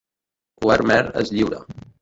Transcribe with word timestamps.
Wermeer 0.69 1.13
es 1.23 1.31
lliura. 1.37 1.65